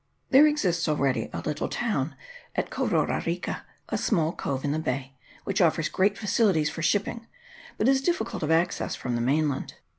[0.31, 2.15] There exists already a little town
[2.55, 7.27] at Kororarika, a small cove in the bay, which offers great facilities for shipping,
[7.77, 9.75] but is difficult of access from the mainland.